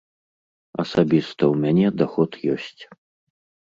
Асабіста 0.85 1.43
ў 1.51 1.53
мяне 1.67 1.87
даход 2.01 2.31
ёсць. 2.59 2.77